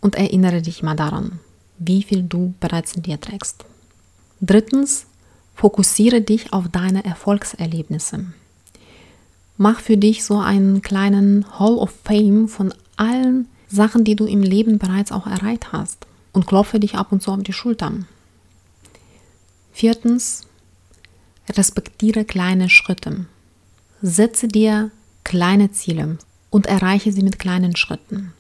[0.01, 1.41] und erinnere dich mal daran,
[1.79, 3.65] wie viel du bereits in dir trägst.
[4.41, 5.07] Drittens,
[5.55, 8.33] fokussiere dich auf deine Erfolgserlebnisse.
[9.63, 14.43] Mach für dich so einen kleinen Hall of Fame von allen Sachen, die du im
[14.43, 18.07] Leben bereits auch erreicht hast und klopfe dich ab und zu auf die Schultern.
[19.71, 20.47] Viertens,
[21.51, 23.27] respektiere kleine Schritte.
[24.01, 24.91] Setze dir
[25.25, 26.17] kleine Ziele
[26.49, 28.33] und erreiche sie mit kleinen Schritten.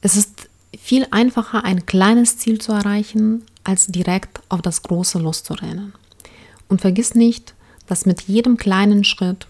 [0.00, 5.92] Es ist viel einfacher, ein kleines Ziel zu erreichen, als direkt auf das große loszurennen.
[6.68, 7.54] Und vergiss nicht,
[7.86, 9.46] dass mit jedem kleinen Schritt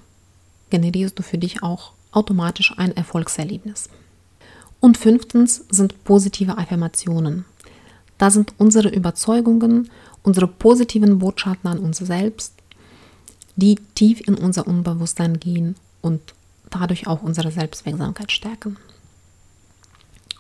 [0.75, 3.89] generierst du für dich auch automatisch ein Erfolgserlebnis.
[4.81, 7.45] Und fünftens sind positive Affirmationen.
[8.19, 9.89] Da sind unsere Überzeugungen,
[10.25, 12.55] unsere positiven Botschaften an uns selbst,
[13.55, 16.21] die tief in unser Unbewusstsein gehen und
[16.71, 18.77] dadurch auch unsere Selbstwirksamkeit stärken.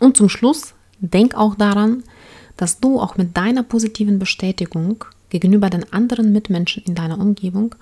[0.00, 2.02] Und zum Schluss denk auch daran,
[2.56, 7.76] dass du auch mit deiner positiven Bestätigung gegenüber den anderen Mitmenschen in deiner Umgebung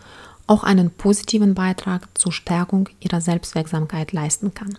[0.47, 4.77] auch einen positiven Beitrag zur Stärkung ihrer Selbstwirksamkeit leisten kann.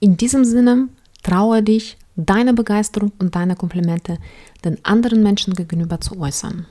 [0.00, 0.88] In diesem Sinne
[1.22, 4.18] traue dich, deine Begeisterung und deine Komplimente
[4.64, 6.66] den anderen Menschen gegenüber zu äußern.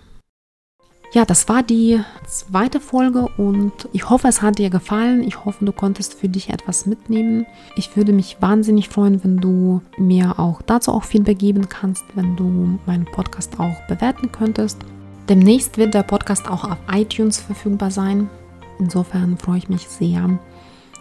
[1.13, 5.23] Ja, das war die zweite Folge und ich hoffe, es hat dir gefallen.
[5.23, 7.45] Ich hoffe, du konntest für dich etwas mitnehmen.
[7.77, 12.35] Ich würde mich wahnsinnig freuen, wenn du mir auch dazu auch Feedback geben kannst, wenn
[12.35, 14.79] du meinen Podcast auch bewerten könntest.
[15.27, 18.29] Demnächst wird der Podcast auch auf iTunes verfügbar sein.
[18.77, 20.29] Insofern freue ich mich sehr,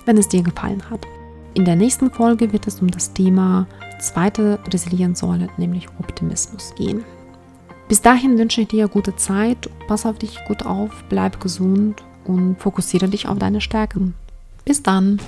[0.06, 1.06] wenn es dir gefallen hat.
[1.52, 3.66] In der nächsten Folge wird es um das Thema
[4.00, 7.04] zweite Resilienzsäule, nämlich Optimismus gehen.
[7.86, 12.56] Bis dahin wünsche ich dir gute Zeit, pass auf dich gut auf, bleib gesund und
[12.58, 14.14] fokussiere dich auf deine Stärken.
[14.64, 15.20] Bis dann!